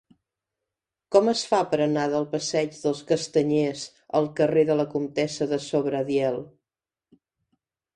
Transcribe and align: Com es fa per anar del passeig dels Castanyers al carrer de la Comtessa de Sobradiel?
Com 1.15 1.29
es 1.33 1.43
fa 1.51 1.59
per 1.73 1.79
anar 1.87 2.07
del 2.15 2.25
passeig 2.33 2.73
dels 2.87 3.03
Castanyers 3.13 3.87
al 4.23 4.33
carrer 4.43 4.67
de 4.75 4.83
la 4.83 4.91
Comtessa 4.99 5.53
de 5.57 5.65
Sobradiel? 5.71 6.47